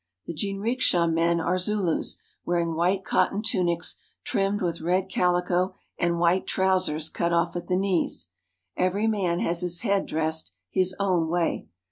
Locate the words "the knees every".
7.67-9.05